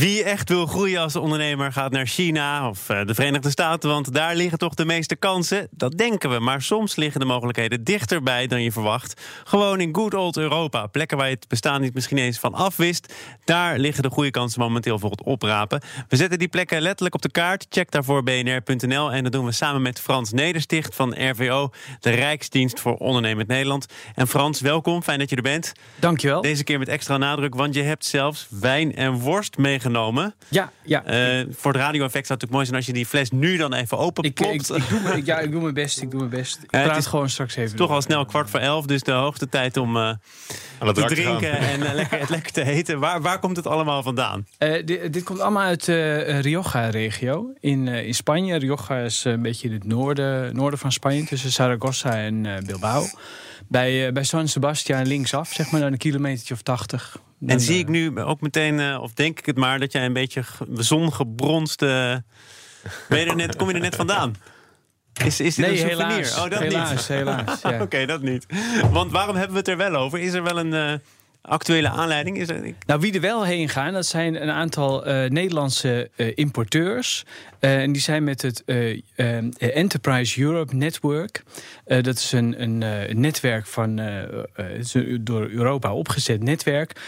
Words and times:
Wie 0.00 0.24
echt 0.24 0.48
wil 0.48 0.66
groeien 0.66 1.00
als 1.00 1.16
ondernemer 1.16 1.72
gaat 1.72 1.92
naar 1.92 2.06
China 2.06 2.68
of 2.68 2.88
eh, 2.88 3.06
de 3.06 3.14
Verenigde 3.14 3.50
Staten, 3.50 3.90
want 3.90 4.14
daar 4.14 4.34
liggen 4.34 4.58
toch 4.58 4.74
de 4.74 4.84
meeste 4.84 5.16
kansen. 5.16 5.68
Dat 5.70 5.98
denken 5.98 6.30
we, 6.30 6.38
maar 6.38 6.62
soms 6.62 6.96
liggen 6.96 7.20
de 7.20 7.26
mogelijkheden 7.26 7.84
dichterbij 7.84 8.46
dan 8.46 8.62
je 8.62 8.72
verwacht. 8.72 9.20
Gewoon 9.44 9.80
in 9.80 9.94
good 9.94 10.14
old 10.14 10.36
Europa, 10.36 10.86
plekken 10.86 11.16
waar 11.16 11.28
je 11.28 11.34
het 11.34 11.48
bestaan 11.48 11.80
niet 11.80 11.94
misschien 11.94 12.18
eens 12.18 12.38
van 12.38 12.54
afwist. 12.54 13.14
Daar 13.44 13.78
liggen 13.78 14.02
de 14.02 14.10
goede 14.10 14.30
kansen 14.30 14.60
momenteel 14.60 14.98
voor 14.98 15.10
het 15.10 15.22
oprapen. 15.22 15.82
We 16.08 16.16
zetten 16.16 16.38
die 16.38 16.48
plekken 16.48 16.82
letterlijk 16.82 17.14
op 17.14 17.22
de 17.22 17.30
kaart. 17.30 17.66
Check 17.70 17.90
daarvoor 17.90 18.22
bnr.nl 18.22 19.12
en 19.12 19.22
dat 19.22 19.32
doen 19.32 19.44
we 19.44 19.52
samen 19.52 19.82
met 19.82 20.00
Frans 20.00 20.32
Nedersticht 20.32 20.94
van 20.94 21.30
RVO, 21.30 21.70
de 22.00 22.10
Rijksdienst 22.10 22.80
voor 22.80 22.96
Ondernemend 22.96 23.48
Nederland. 23.48 23.86
En 24.14 24.28
Frans, 24.28 24.60
welkom, 24.60 25.02
fijn 25.02 25.18
dat 25.18 25.30
je 25.30 25.36
er 25.36 25.42
bent. 25.42 25.72
Dankjewel. 25.98 26.40
Deze 26.40 26.64
keer 26.64 26.78
met 26.78 26.88
extra 26.88 27.16
nadruk, 27.16 27.54
want 27.54 27.74
je 27.74 27.82
hebt 27.82 28.04
zelfs 28.04 28.46
wijn 28.50 28.94
en 28.96 29.12
worst 29.12 29.56
meegenomen 29.56 29.88
genomen. 29.90 30.34
Ja, 30.48 30.70
ja. 30.82 31.02
Uh, 31.38 31.46
voor 31.50 31.72
het 31.72 31.80
radio-effect 31.80 32.26
zou 32.26 32.38
het 32.38 32.50
natuurlijk 32.50 32.52
mooi 32.52 32.64
zijn 32.64 32.76
als 32.76 32.86
je 32.86 32.92
die 32.92 33.06
fles 33.06 33.30
nu 33.30 33.56
dan 33.56 33.72
even 33.72 33.98
open 33.98 34.24
ik, 34.24 34.40
ik, 34.40 34.52
ik, 34.52 34.88
doe, 34.88 35.16
ik, 35.16 35.26
ja, 35.26 35.38
ik 35.38 35.50
doe 35.50 35.60
mijn 35.60 35.74
best. 35.74 36.02
Ik 36.02 36.10
doe 36.10 36.18
mijn 36.18 36.30
best. 36.30 36.58
Ik 36.62 36.70
praat 36.70 36.86
het 36.86 36.96
is 36.96 37.06
gewoon 37.06 37.28
straks 37.28 37.56
even. 37.56 37.76
Toch 37.76 37.90
al 37.90 38.02
snel 38.02 38.24
kwart 38.24 38.50
voor 38.50 38.60
elf, 38.60 38.86
dus 38.86 39.02
de 39.02 39.12
hoogste 39.12 39.48
tijd 39.48 39.76
om 39.76 39.96
uh, 39.96 40.10
te 40.78 41.04
drinken 41.04 41.58
en 41.58 41.80
uh, 41.80 41.92
lekker, 41.92 42.18
het 42.18 42.28
lekker 42.28 42.52
te 42.52 42.64
eten. 42.64 42.98
Waar, 42.98 43.22
waar 43.22 43.38
komt 43.38 43.56
het 43.56 43.66
allemaal 43.66 44.02
vandaan? 44.02 44.46
Dit, 44.58 45.12
dit, 45.12 45.22
komt 45.22 45.40
allemaal 45.40 45.62
uit 45.62 45.84
de 45.84 46.38
Rioja-regio 46.40 47.52
in, 47.60 47.88
in 47.88 48.14
Spanje. 48.14 48.56
Rioja 48.56 48.98
is 48.98 49.24
een 49.24 49.42
beetje 49.42 49.68
in 49.68 49.74
het 49.74 49.84
noorden, 49.84 50.56
noorden 50.56 50.78
van 50.78 50.92
Spanje, 50.92 51.24
tussen 51.24 51.50
Zaragoza 51.50 52.14
en 52.14 52.64
Bilbao. 52.66 53.06
Bij, 53.68 54.12
bij 54.12 54.24
San 54.24 54.48
Sebastian 54.48 55.06
linksaf, 55.06 55.52
zeg 55.52 55.70
maar, 55.70 55.82
een 55.82 55.96
kilometertje 55.96 56.54
of 56.54 56.62
tachtig 56.62 57.16
en 57.46 57.60
zie 57.60 57.78
ik 57.78 57.88
nu 57.88 58.20
ook 58.20 58.40
meteen, 58.40 58.78
uh, 58.78 59.02
of 59.02 59.12
denk 59.12 59.38
ik 59.38 59.46
het 59.46 59.56
maar, 59.56 59.78
dat 59.78 59.92
jij 59.92 60.04
een 60.04 60.12
beetje 60.12 60.42
zongebronst. 60.74 61.80
Ben 61.80 62.24
je 63.08 63.24
er 63.24 63.36
net, 63.36 63.56
kom 63.56 63.68
je 63.68 63.74
er 63.74 63.80
net 63.80 63.96
vandaan? 63.96 64.34
Is, 65.24 65.40
is 65.40 65.54
dit 65.54 65.66
nee, 65.66 65.82
een 65.82 65.88
souvenir? 65.88 66.16
Helaas, 66.16 66.38
oh, 66.38 66.50
dat 66.50 66.58
helaas, 66.58 66.90
niet. 66.90 67.08
helaas. 67.08 67.60
Ja. 67.70 67.82
Oké, 67.82 68.06
dat 68.06 68.22
niet. 68.22 68.46
Want 68.90 69.12
waarom 69.12 69.34
hebben 69.36 69.52
we 69.52 69.58
het 69.58 69.68
er 69.68 69.76
wel 69.76 69.94
over? 69.94 70.18
Is 70.18 70.32
er 70.32 70.42
wel 70.42 70.58
een 70.58 70.72
uh, 70.72 70.92
actuele 71.42 71.88
aanleiding? 71.88 72.38
Is 72.38 72.48
er... 72.48 72.74
Nou, 72.86 73.00
wie 73.00 73.12
er 73.12 73.20
wel 73.20 73.44
heen 73.44 73.68
gaan, 73.68 73.92
dat 73.92 74.06
zijn 74.06 74.42
een 74.42 74.50
aantal 74.50 75.08
uh, 75.08 75.28
Nederlandse 75.28 76.10
uh, 76.16 76.32
importeurs. 76.34 77.24
en 77.58 77.92
die 77.92 78.02
zijn 78.02 78.24
met 78.24 78.42
het 78.42 78.64
Enterprise 79.58 80.40
Europe 80.42 80.76
Network. 80.76 81.42
dat 81.84 82.16
is 82.16 82.32
een, 82.32 82.62
een 82.62 83.20
netwerk 83.20 83.66
van 83.66 83.96
door 85.20 85.48
Europa 85.48 85.94
opgezet 85.94 86.42
netwerk. 86.42 87.00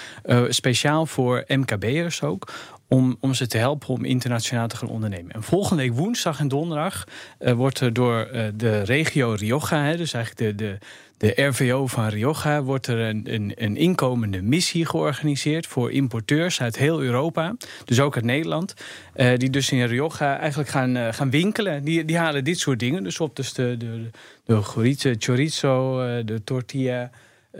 speciaal 0.48 1.06
voor 1.06 1.44
MKB'ers 1.46 2.22
ook 2.22 2.52
om, 2.92 3.16
om 3.20 3.34
ze 3.34 3.46
te 3.46 3.58
helpen 3.58 3.88
om 3.88 4.04
internationaal 4.04 4.68
te 4.68 4.76
gaan 4.76 4.88
ondernemen. 4.88 5.32
En 5.32 5.42
volgende 5.42 5.82
week 5.82 5.92
woensdag 5.92 6.40
en 6.40 6.48
donderdag 6.48 7.04
uh, 7.40 7.52
wordt 7.52 7.80
er 7.80 7.92
door 7.92 8.28
uh, 8.32 8.44
de 8.54 8.82
regio 8.82 9.34
Rioja, 9.38 9.84
hè, 9.84 9.96
dus 9.96 10.12
eigenlijk 10.12 10.58
de, 10.58 10.64
de, 10.64 10.78
de 11.16 11.42
RVO 11.42 11.86
van 11.86 12.08
Rioja, 12.08 12.62
wordt 12.62 12.86
er 12.86 12.98
een, 12.98 13.34
een, 13.34 13.52
een, 13.56 13.76
inkomende 13.76 14.42
missie 14.42 14.86
georganiseerd 14.86 15.66
voor 15.66 15.92
importeurs 15.92 16.60
uit 16.60 16.76
heel 16.76 17.02
Europa, 17.02 17.56
dus 17.84 18.00
ook 18.00 18.14
uit 18.14 18.24
Nederland, 18.24 18.74
uh, 19.16 19.36
die 19.36 19.50
dus 19.50 19.70
in 19.70 19.86
Rioja 19.86 20.38
eigenlijk 20.38 20.68
gaan, 20.68 21.14
gaan 21.14 21.30
winkelen. 21.30 21.84
Die, 21.84 22.04
die 22.04 22.18
halen 22.18 22.44
dit 22.44 22.58
soort 22.58 22.78
dingen 22.78 23.04
dus 23.04 23.20
op, 23.20 23.36
dus 23.36 23.52
de, 23.52 23.76
de, 23.76 24.10
de, 24.44 24.96
de 24.96 25.16
chorizo, 25.18 25.96
de 26.24 26.44
tortilla. 26.44 27.10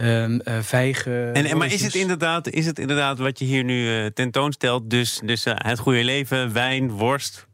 Um, 0.01 0.41
uh, 0.45 0.59
vijgen. 0.61 1.35
En, 1.35 1.45
en, 1.45 1.59
maar 1.59 1.73
is 1.73 1.83
het, 1.83 1.95
inderdaad, 1.95 2.49
is 2.49 2.67
het 2.67 2.79
inderdaad 2.79 3.19
wat 3.19 3.39
je 3.39 3.45
hier 3.45 3.65
nu 3.65 3.85
uh, 3.87 4.07
tentoonstelt? 4.07 4.91
Dus, 4.91 5.21
dus 5.25 5.47
uh, 5.47 5.55
het 5.57 5.79
goede 5.79 6.05
leven, 6.05 6.53
wijn, 6.53 6.91
worst, 6.91 7.47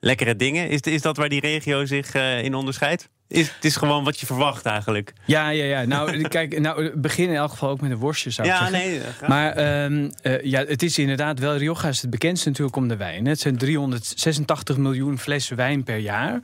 lekkere 0.00 0.36
dingen. 0.36 0.68
Is, 0.68 0.80
is 0.80 1.02
dat 1.02 1.16
waar 1.16 1.28
die 1.28 1.40
regio 1.40 1.84
zich 1.84 2.14
in 2.14 2.54
onderscheidt? 2.54 3.08
Is, 3.30 3.50
het 3.54 3.64
is 3.64 3.76
gewoon 3.76 4.04
wat 4.04 4.20
je 4.20 4.26
verwacht 4.26 4.66
eigenlijk. 4.66 5.12
Ja, 5.24 5.48
ja, 5.48 5.64
ja. 5.64 5.84
Nou, 5.84 6.22
kijk, 6.28 6.60
nou, 6.60 6.98
begin 6.98 7.28
in 7.28 7.34
elk 7.34 7.50
geval 7.50 7.70
ook 7.70 7.80
met 7.80 7.90
een 7.90 7.96
worstje, 7.96 8.30
zou 8.30 8.48
ik 8.48 8.54
ja, 8.54 8.68
zeggen. 8.68 8.90
Nee, 8.90 9.00
maar 9.28 9.82
um, 9.84 10.10
uh, 10.22 10.42
ja, 10.42 10.64
het 10.64 10.82
is 10.82 10.98
inderdaad 10.98 11.38
wel... 11.38 11.56
Rioja 11.56 11.88
is 11.88 12.00
het 12.00 12.10
bekendste 12.10 12.48
natuurlijk 12.48 12.76
om 12.76 12.88
de 12.88 12.96
wijn. 12.96 13.26
Het 13.26 13.40
zijn 13.40 13.58
386 13.58 14.76
miljoen 14.76 15.18
flessen 15.18 15.56
wijn 15.56 15.84
per 15.84 15.96
jaar. 15.96 16.40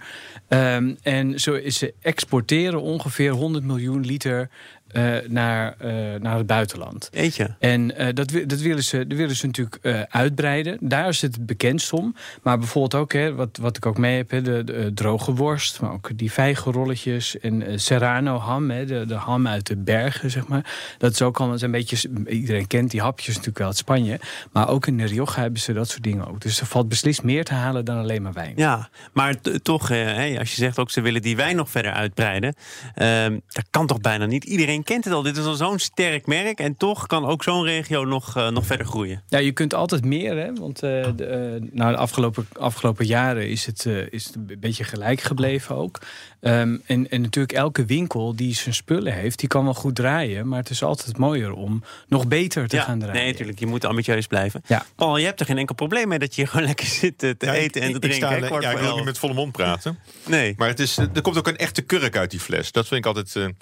Um, 0.48 0.96
en 1.02 1.40
zo 1.40 1.52
is 1.52 1.78
ze 1.78 1.94
exporteren 2.00 2.80
ongeveer 2.80 3.30
100 3.30 3.64
miljoen 3.64 4.06
liter 4.06 4.50
uh, 4.96 5.16
naar, 5.28 5.76
uh, 5.84 5.90
naar 6.20 6.36
het 6.36 6.46
buitenland. 6.46 7.08
Eetje. 7.12 7.54
En 7.58 7.92
uh, 8.00 8.06
dat, 8.14 8.32
dat, 8.46 8.60
willen 8.60 8.84
ze, 8.84 9.06
dat 9.06 9.18
willen 9.18 9.36
ze 9.36 9.46
natuurlijk 9.46 10.06
uitbreiden. 10.10 10.78
Daar 10.80 11.08
is 11.08 11.22
het 11.22 11.46
bekendst 11.46 11.92
om. 11.92 12.14
Maar 12.42 12.58
bijvoorbeeld 12.58 13.02
ook, 13.02 13.12
hè, 13.12 13.34
wat, 13.34 13.58
wat 13.60 13.76
ik 13.76 13.86
ook 13.86 13.98
mee 13.98 14.16
heb, 14.16 14.30
hè, 14.30 14.42
de, 14.42 14.64
de 14.64 14.90
droge 14.94 15.34
worst, 15.34 15.80
maar 15.80 15.92
ook 15.92 16.10
die 16.18 16.32
vijgenrolletjes 16.32 17.38
en 17.38 17.80
serrano 17.80 18.38
ham, 18.38 18.70
hè, 18.70 18.84
de, 18.84 19.06
de 19.06 19.14
ham 19.14 19.46
uit 19.46 19.66
de 19.66 19.76
bergen, 19.76 20.30
zeg 20.30 20.46
maar. 20.46 20.94
Dat 20.98 21.12
is 21.12 21.22
ook 21.22 21.40
al 21.40 21.62
een 21.62 21.70
beetje, 21.70 22.10
iedereen 22.26 22.66
kent 22.66 22.90
die 22.90 23.00
hapjes 23.00 23.28
natuurlijk 23.28 23.58
wel 23.58 23.66
uit 23.66 23.76
Spanje. 23.76 24.20
Maar 24.52 24.68
ook 24.68 24.86
in 24.86 24.96
de 24.96 25.04
Rioja 25.04 25.34
hebben 25.34 25.60
ze 25.60 25.72
dat 25.72 25.88
soort 25.88 26.02
dingen 26.02 26.28
ook. 26.28 26.40
Dus 26.40 26.60
er 26.60 26.66
valt 26.66 26.88
beslist 26.88 27.22
meer 27.22 27.44
te 27.44 27.54
halen 27.54 27.84
dan 27.84 27.98
alleen 27.98 28.22
maar 28.22 28.32
wijn. 28.32 28.52
Ja, 28.56 28.88
maar 29.12 29.34
toch, 29.62 29.88
hè, 29.88 30.38
als 30.38 30.50
je 30.50 30.56
zegt 30.56 30.78
ook 30.78 30.90
ze 30.90 31.00
willen 31.00 31.22
die 31.22 31.36
wijn 31.36 31.56
nog 31.56 31.70
verder 31.70 31.92
uitbreiden, 31.92 32.54
ehm, 32.94 33.38
dat 33.48 33.64
kan 33.70 33.86
toch 33.86 34.00
bijna 34.00 34.26
niet 34.26 34.44
iedereen 34.44 34.84
kent 34.86 35.04
het 35.04 35.14
al. 35.14 35.22
Dit 35.22 35.36
is 35.36 35.44
al 35.44 35.54
zo'n 35.54 35.78
sterk 35.78 36.26
merk. 36.26 36.58
En 36.58 36.76
toch 36.76 37.06
kan 37.06 37.26
ook 37.26 37.42
zo'n 37.42 37.64
regio 37.64 38.04
nog, 38.04 38.36
uh, 38.36 38.48
nog 38.48 38.66
verder 38.66 38.86
groeien. 38.86 39.22
Ja, 39.28 39.38
je 39.38 39.52
kunt 39.52 39.74
altijd 39.74 40.04
meer. 40.04 40.36
Hè? 40.36 40.54
Want 40.54 40.82
uh, 40.84 41.06
de, 41.16 41.60
uh, 41.60 41.68
nou, 41.72 41.92
de 41.92 41.98
afgelopen, 41.98 42.48
afgelopen 42.58 43.06
jaren 43.06 43.48
is 43.48 43.66
het, 43.66 43.86
is 44.10 44.24
het 44.24 44.34
een 44.34 44.56
beetje 44.60 44.84
gelijk 44.84 45.20
gebleven 45.20 45.76
ook. 45.76 46.00
Um, 46.40 46.82
en, 46.86 47.10
en 47.10 47.20
natuurlijk 47.20 47.52
elke 47.52 47.84
winkel 47.84 48.36
die 48.36 48.54
zijn 48.54 48.74
spullen 48.74 49.12
heeft, 49.12 49.38
die 49.38 49.48
kan 49.48 49.64
wel 49.64 49.74
goed 49.74 49.94
draaien. 49.94 50.48
Maar 50.48 50.58
het 50.58 50.70
is 50.70 50.82
altijd 50.82 51.18
mooier 51.18 51.52
om 51.52 51.82
nog 52.08 52.28
beter 52.28 52.68
te 52.68 52.76
ja, 52.76 52.82
gaan 52.82 52.98
draaien. 52.98 53.16
Nee, 53.16 53.30
natuurlijk. 53.30 53.58
Je 53.58 53.66
moet 53.66 53.84
ambitieus 53.84 54.26
blijven. 54.26 54.62
Ja. 54.66 54.84
Paul, 54.94 55.16
je 55.16 55.24
hebt 55.24 55.40
er 55.40 55.46
geen 55.46 55.58
enkel 55.58 55.74
probleem 55.74 56.08
mee 56.08 56.18
dat 56.18 56.34
je 56.34 56.46
gewoon 56.46 56.66
lekker 56.72 56.86
zit 56.86 57.18
te 57.18 57.36
ja, 57.38 57.52
eten 57.52 57.82
en 57.82 57.92
te 57.92 57.98
drinken. 57.98 58.30
Ik, 58.30 58.44
sta, 58.44 58.60
ja, 58.60 58.70
ik 58.70 58.78
wil 58.78 58.96
niet 58.96 59.04
met 59.04 59.18
volle 59.18 59.34
mond 59.34 59.52
praten. 59.52 59.98
nee. 60.26 60.54
Maar 60.56 60.68
het 60.68 60.80
is, 60.80 60.96
er 60.96 61.22
komt 61.22 61.38
ook 61.38 61.48
een 61.48 61.56
echte 61.56 61.82
kurk 61.82 62.16
uit 62.16 62.30
die 62.30 62.40
fles. 62.40 62.72
Dat 62.72 62.86
vind 62.86 63.00
ik 63.00 63.06
altijd 63.06 63.34
een, 63.34 63.56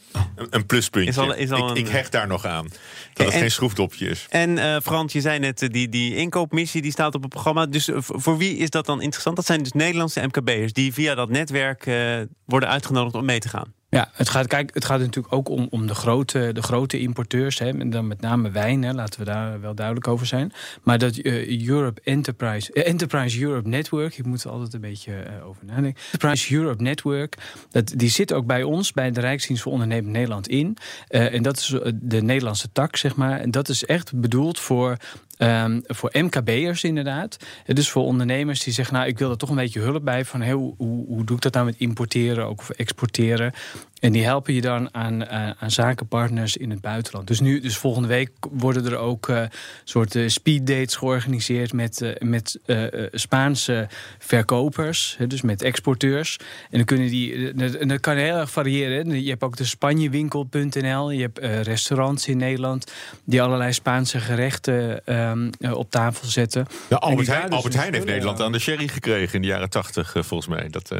een 0.50 0.66
Is 1.09 1.19
al, 1.19 1.34
is 1.34 1.50
al 1.50 1.70
ik, 1.70 1.76
ik, 1.76 1.88
hecht 1.88 2.12
daar 2.12 2.26
nog 2.26 2.47
aan. 2.47 2.69
Dat 3.12 3.26
het 3.26 3.34
en, 3.34 3.41
geen 3.41 3.50
schroefdopje 3.50 4.09
is. 4.09 4.26
En 4.31 4.50
uh, 4.50 4.76
Frans, 4.82 5.12
je 5.12 5.20
zei 5.20 5.38
net, 5.38 5.69
die, 5.70 5.88
die 5.88 6.16
inkoopmissie 6.16 6.82
die 6.82 6.92
staat 6.92 7.15
op 7.15 7.22
het 7.22 7.31
programma. 7.31 7.66
Dus 7.66 7.88
uh, 7.88 7.97
voor 8.00 8.38
wie 8.38 8.56
is 8.56 8.70
dat 8.70 8.87
dan 8.87 9.00
interessant? 9.00 9.37
Dat 9.37 9.47
zijn 9.47 9.62
dus 9.62 9.72
Nederlandse 9.72 10.20
MKB'ers 10.20 10.72
die 10.72 10.92
via 10.92 11.15
dat 11.15 11.28
netwerk 11.28 11.87
uh, 11.87 12.20
worden 12.44 12.69
uitgenodigd 12.69 13.15
om 13.15 13.25
mee 13.25 13.38
te 13.38 13.48
gaan. 13.48 13.72
Ja, 13.94 14.09
het 14.12 14.28
gaat, 14.28 14.47
kijk, 14.47 14.71
het 14.75 14.84
gaat 14.84 15.00
natuurlijk 15.00 15.34
ook 15.34 15.49
om, 15.49 15.66
om 15.71 15.87
de, 15.87 15.94
grote, 15.94 16.50
de 16.53 16.62
grote 16.62 17.00
importeurs. 17.00 17.59
Hè, 17.59 17.69
en 17.78 17.91
dan 17.91 18.06
met 18.06 18.21
name 18.21 18.50
wijn, 18.50 18.82
hè, 18.82 18.93
laten 18.93 19.19
we 19.19 19.25
daar 19.25 19.60
wel 19.60 19.75
duidelijk 19.75 20.09
over 20.09 20.27
zijn. 20.27 20.53
Maar 20.82 20.99
dat 20.99 21.16
uh, 21.16 21.69
Europe 21.69 22.00
Enterprise, 22.04 22.71
uh, 22.75 22.87
Enterprise 22.87 23.43
Europe 23.43 23.69
Network, 23.69 24.19
ik 24.19 24.25
moet 24.25 24.44
er 24.44 24.50
altijd 24.50 24.75
een 24.75 24.81
beetje 24.81 25.12
uh, 25.12 25.47
over 25.47 25.65
nadenken. 25.65 26.03
Enterprise 26.04 26.54
Europe 26.54 26.83
Network, 26.83 27.37
dat, 27.71 27.93
die 27.97 28.10
zit 28.10 28.33
ook 28.33 28.47
bij 28.47 28.62
ons, 28.62 28.93
bij 28.93 29.10
de 29.10 29.21
Rijksdienst 29.21 29.62
voor 29.62 29.72
Ondernemend 29.72 30.12
Nederland 30.12 30.49
in. 30.49 30.77
en 31.09 31.43
dat 31.43 31.59
is 31.59 31.75
de 31.94 32.22
Nederlandse 32.22 32.69
tak, 32.72 32.97
zeg 32.97 33.16
maar. 33.16 33.41
En 33.41 33.50
dat 33.50 33.69
is 33.69 33.84
echt 33.84 34.21
bedoeld 34.21 34.60
voor 34.60 34.97
Um, 35.39 35.83
voor 35.87 36.11
MKB'ers 36.12 36.84
inderdaad. 36.84 37.37
Dus 37.67 37.91
voor 37.91 38.03
ondernemers 38.03 38.62
die 38.65 38.72
zeggen, 38.72 38.95
nou 38.95 39.06
ik 39.06 39.19
wil 39.19 39.31
er 39.31 39.37
toch 39.37 39.49
een 39.49 39.56
beetje 39.56 39.81
hulp 39.81 40.05
bij. 40.05 40.25
Van 40.25 40.50
hoe, 40.50 40.75
hoe 40.77 41.25
doe 41.25 41.37
ik 41.37 41.43
dat 41.43 41.53
nou 41.53 41.65
met 41.65 41.75
importeren, 41.78 42.47
ook 42.47 42.59
of 42.59 42.71
exporteren. 42.71 43.53
En 44.05 44.12
die 44.12 44.25
helpen 44.25 44.55
je 44.55 44.61
dan 44.61 44.95
aan, 44.95 45.22
uh, 45.22 45.50
aan 45.50 45.71
zakenpartners 45.71 46.56
in 46.56 46.71
het 46.71 46.81
buitenland. 46.81 47.27
Dus 47.27 47.41
nu, 47.41 47.61
dus 47.61 47.77
volgende 47.77 48.09
week 48.09 48.31
worden 48.50 48.87
er 48.87 48.97
ook 48.97 49.28
uh, 49.28 49.43
soort 49.84 50.15
uh, 50.15 50.28
speed 50.28 50.67
dates 50.67 50.97
georganiseerd 50.97 51.72
met, 51.72 52.16
met 52.19 52.59
Spaanse 53.13 53.89
verkopers, 54.19 55.16
dus 55.28 55.42
met 55.42 55.63
exporteurs. 55.63 56.39
En 56.71 56.77
dan 56.77 56.84
kunnen 56.84 57.09
die, 57.09 57.54
dat 57.87 58.01
kan 58.01 58.16
heel 58.16 58.37
erg 58.37 58.51
variëren. 58.51 59.22
Je 59.22 59.30
hebt 59.30 59.42
ook 59.42 59.57
de 59.57 59.65
Spanjewinkel.nl, 59.65 61.10
je 61.10 61.21
hebt 61.21 61.39
restaurants 61.66 62.28
in 62.28 62.37
Nederland 62.37 62.92
die 63.25 63.42
allerlei 63.42 63.72
Spaanse 63.72 64.19
gerechten 64.21 65.03
um, 65.30 65.50
op 65.72 65.91
tafel 65.91 66.28
zetten. 66.28 66.66
Ja, 66.88 66.97
Albert, 66.97 67.26
Heijn, 67.26 67.50
Albert 67.50 67.74
Heijn 67.74 67.92
heeft 67.92 68.06
Nederland 68.06 68.41
aan 68.41 68.53
de 68.53 68.59
sherry 68.59 68.88
gekregen 68.88 69.34
in 69.34 69.42
de 69.42 69.47
jaren 69.47 69.71
tachtig, 69.71 70.10
volgens 70.12 70.47
mij. 70.47 70.68
Dat 70.68 70.91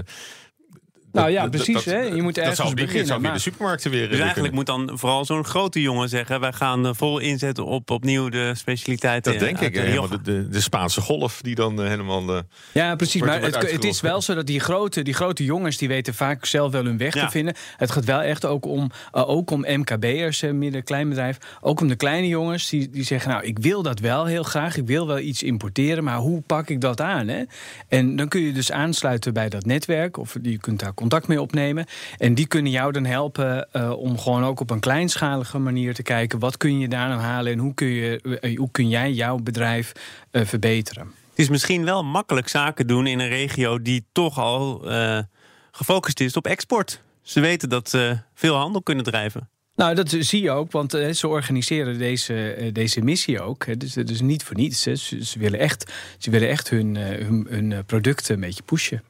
Nou 1.15 1.31
ja, 1.31 1.49
precies. 1.49 1.75
dat- 1.75 1.85
hè? 1.85 1.99
Je 2.01 2.23
moet 2.23 2.35
dat 2.35 2.45
ergens 2.45 2.57
zou 2.61 2.75
beginnen. 2.75 3.07
zou 3.07 3.21
maar- 3.21 3.33
de 3.33 3.39
supermarkten 3.39 3.91
weer. 3.91 4.01
Dus 4.09 4.11
weer 4.11 4.21
eigenlijk 4.27 4.55
kunnen. 4.55 4.77
moet 4.79 4.89
dan 4.89 4.99
vooral 4.99 5.25
zo'n 5.25 5.45
grote 5.45 5.81
jongen 5.81 6.09
zeggen... 6.09 6.41
wij 6.41 6.53
gaan 6.53 6.87
eh, 6.87 6.93
vol 6.95 7.19
inzetten 7.19 7.65
op 7.65 7.91
opnieuw 7.91 8.29
de 8.29 8.53
specialiteiten. 8.55 9.33
Dat 9.33 9.41
denk 9.41 9.61
ik. 9.61 9.75
de 9.75 9.81
Rioja. 9.81 10.09
de, 10.09 10.23
de, 10.23 10.49
de 10.49 10.61
Spaanse 10.61 11.01
golf 11.01 11.41
die 11.43 11.55
dan 11.55 11.83
eh, 11.83 11.89
helemaal. 11.89 12.37
eh, 12.37 12.41
Ja, 12.73 12.97
precies. 12.97 13.21
Maar 13.23 13.43
het, 13.43 13.71
het 13.73 13.85
is 13.85 14.01
wel 14.01 14.23
zo 14.23 14.35
dat 14.35 14.47
die 14.47 14.61
grote, 14.61 15.03
die 15.03 15.15
grote 15.15 15.45
jongens... 15.45 15.77
die 15.77 15.89
weten 15.89 16.15
vaak 16.15 16.47
zelf 16.47 16.73
wel 16.73 16.85
hun 16.85 16.99
weg 16.99 17.15
Ja. 17.15 17.25
te 17.25 17.31
vinden. 17.31 17.55
Het 17.77 17.91
gaat 17.91 18.05
wel 18.05 18.21
echt 18.21 18.45
ook 18.45 18.67
om, 18.67 18.91
eh, 19.13 19.29
ook 19.29 19.51
om 19.51 19.65
MKB'ers, 19.69 20.43
uh, 20.43 20.53
midden- 20.53 20.85
kleinbedrijf. 20.85 21.39
Ook 21.61 21.81
om 21.81 21.89
de 21.89 21.97
kleine 21.97 22.29
jongens 22.29 22.69
die, 22.69 22.91
die 22.91 23.05
zeggen... 23.05 23.31
nou, 23.31 23.45
ik 23.45 23.59
wil 23.59 23.83
dat 23.83 23.99
wel 23.99 24.25
heel 24.25 24.43
graag. 24.43 24.77
Ik 24.77 24.87
wil 24.87 25.07
wel 25.07 25.19
iets 25.19 25.43
importeren. 25.43 26.05
Maar 26.05 26.19
hoe 26.19 26.41
pak 26.41 26.69
ik 26.69 26.81
dat 26.81 27.01
aan? 27.01 27.29
Hè? 27.29 27.43
En 27.89 28.17
dan 28.17 28.29
kun 28.29 28.41
je 28.41 28.53
dus 28.53 28.73
aansluiten 28.73 29.33
bij 29.33 29.49
dat 29.49 29.65
netwerk. 29.65 30.17
Of 30.17 30.37
je 30.43 30.59
kunt 30.59 30.81
daar 30.81 30.93
contact 31.05 31.29
mee 31.29 31.41
opnemen. 31.41 31.87
En 32.19 32.35
die 32.35 32.47
kunnen 32.47 32.73
jou 32.73 32.93
dan 32.93 33.05
helpen 33.05 33.73
eh, 33.73 33.91
om 33.91 34.19
gewoon 34.19 34.45
ook 34.45 34.61
op 34.61 34.71
een 34.71 34.81
kleinschalige 34.81 35.59
manier 35.59 35.95
te 35.95 36.03
kijken... 36.03 36.39
wat 36.39 36.57
kun 36.57 36.79
je 36.79 36.89
daar 36.89 37.09
nou 37.09 37.21
halen 37.21 37.53
en 37.53 37.59
hoe 37.59 37.75
kun, 37.75 37.87
je, 37.87 38.39
eh, 38.41 38.57
hoe 38.57 38.71
kun 38.71 38.89
jij 38.89 39.13
jouw 39.13 39.37
bedrijf 39.37 39.93
eh, 40.31 40.45
verbeteren? 40.45 41.13
Het 41.31 41.39
is 41.39 41.49
misschien 41.49 41.85
wel 41.85 42.05
makkelijk 42.05 42.49
zaken 42.49 42.87
doen 42.87 43.07
in 43.07 43.21
een 43.21 43.29
regio... 43.29 43.83
die 43.83 44.05
toch 44.13 44.39
al 44.39 44.83
gefocust 45.71 46.21
is 46.21 46.37
op 46.37 46.47
export. 46.47 47.01
Ze 47.23 47.41
weten 47.41 47.69
dat 47.69 47.89
ze 47.89 48.19
veel 48.35 48.57
handel 48.57 48.83
kunnen 48.83 49.05
drijven. 49.05 49.49
Nou, 49.77 49.95
dat 49.95 50.17
zie 50.19 50.43
je 50.43 50.51
ook, 50.51 50.73
want 50.73 50.91
ze 51.13 51.29
organiseren 51.29 51.99
deze, 51.99 52.71
deze 52.73 53.01
missie 53.01 53.41
ook. 53.41 53.81
Dus 53.81 53.95
het 53.95 54.11
is 54.11 54.21
niet 54.21 54.43
voor 54.43 54.57
niets. 54.57 54.83
Ze, 54.83 54.97
ze 54.97 55.39
willen 55.39 55.59
echt, 55.59 55.93
ze 56.19 56.31
willen 56.31 56.49
echt 56.49 56.71
hun, 56.71 56.97
hun, 56.97 57.47
hun 57.49 57.85
producten 57.85 58.35
een 58.35 58.41
beetje 58.41 58.63
pushen. 58.63 59.03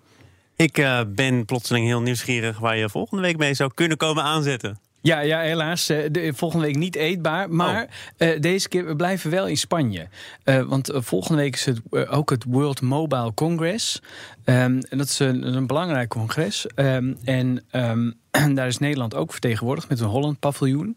Ik 0.56 0.78
eh, 0.78 1.00
ben 1.08 1.44
plotseling 1.44 1.86
heel 1.86 2.00
nieuwsgierig... 2.00 2.58
waar 2.58 2.76
je 2.76 2.88
volgende 2.88 3.22
week 3.22 3.36
mee 3.36 3.54
zou 3.54 3.70
kunnen 3.74 3.96
komen 3.96 4.22
aanzetten. 4.22 4.78
Ja, 5.00 5.20
ja 5.20 5.40
helaas. 5.40 5.88
eh, 5.88 5.98
de, 6.10 6.32
volgende 6.34 6.66
week 6.66 6.76
niet 6.76 6.94
eetbaar. 6.94 7.50
Maar 7.50 7.88
eh, 8.16 8.40
deze 8.40 8.68
keer 8.68 8.86
we 8.86 8.96
blijven 8.96 9.30
wel 9.30 9.46
in 9.46 9.56
Spanje. 9.56 10.08
Want 10.44 10.90
volgende 10.92 11.42
week 11.42 11.54
is 11.54 11.64
het 11.64 11.80
ook 12.08 12.30
het 12.30 12.44
World 12.48 12.80
Mobile 12.80 13.34
Congress. 13.34 14.00
Ehm, 14.44 14.80
en 14.88 14.98
dat 14.98 15.08
is 15.08 15.18
een, 15.18 15.54
een 15.54 15.66
belangrijk 15.66 16.08
congres. 16.08 16.66
Ehm, 16.66 17.12
en 17.24 17.64
ehm, 17.70 18.10
daar 18.56 18.66
is 18.66 18.78
Nederland 18.78 19.14
ook 19.14 19.32
vertegenwoordigd 19.32 19.88
met 19.88 20.00
een 20.00 20.06
Holland 20.06 20.38
paviljoen. 20.38 20.96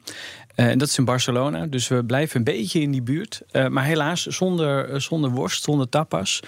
En 0.56 0.77
dat 0.77 0.88
is 0.88 0.98
in 0.98 1.06
Barcelona. 1.06 1.65
Dus 1.65 1.88
we 1.88 2.04
blijven 2.04 2.38
een 2.38 2.44
beetje 2.44 2.80
in 2.80 2.92
die 2.92 3.01
buurt. 3.01 3.42
Maar 3.69 3.83
helaas 3.83 4.25
zonder, 4.25 5.01
zonder 5.01 5.30
worst, 5.30 5.63
zonder 5.63 5.89
tapas. 5.89 6.42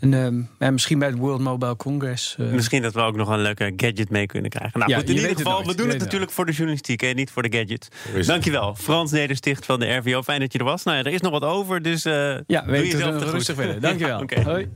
En, 0.00 0.14
ehm, 0.14 0.40
ja, 0.58 0.70
misschien 0.70 0.98
bij 0.98 1.08
het 1.08 1.18
World 1.18 1.40
Mobile 1.40 1.76
Congress. 1.76 2.36
eh, 2.38 2.46
Misschien 2.46 2.82
dat 2.82 2.94
we 2.94 3.00
ook 3.00 3.16
nog 3.16 3.28
een 3.28 3.40
leuke 3.42 3.72
gadget 3.76 4.10
mee 4.10 4.26
kunnen 4.26 4.50
krijgen. 4.50 4.78
Nou 4.78 4.90
Ja, 4.90 4.98
goed, 4.98 5.08
in 5.08 5.14
ieder 5.16 5.36
geval, 5.36 5.64
we 5.66 5.74
doen 5.74 5.86
Je 5.86 5.92
het 5.92 6.00
natuurlijk 6.00 6.30
voor 6.30 6.46
de 6.46 6.52
journalistiek 6.52 7.02
en 7.02 7.16
niet 7.16 7.30
voor 7.30 7.42
de 7.42 7.56
gadget. 7.58 7.88
Dankjewel, 8.26 8.74
Frans 8.74 9.10
Nedersticht 9.10 9.66
van 9.66 9.80
de 9.80 9.94
RVO. 9.94 10.22
Fijn 10.22 10.40
dat 10.40 10.52
je 10.52 10.58
er 10.58 10.64
was. 10.64 10.82
Nou 10.82 10.96
ja, 10.96 11.04
er 11.04 11.12
is 11.12 11.20
nog 11.20 11.32
wat 11.32 11.42
over, 11.44 11.82
dus 11.82 12.04
eh 12.04 12.12
ja, 12.46 12.62
doe 12.62 12.70
weet 12.70 12.92
jezelf 12.92 13.04
het 13.10 13.18
te 13.18 13.24
goed. 13.24 13.34
rustig 13.34 13.54
verder. 13.54 13.80
Dankjewel. 13.90 14.16
Ja, 14.16 14.22
oké. 14.22 14.40
Hoi. 14.42 14.68